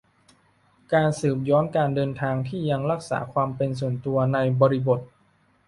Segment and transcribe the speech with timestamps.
[0.93, 4.99] การสืบย้อนการเดินทางที่ยังรักษาความเป็นส่วนตัว ในบริบท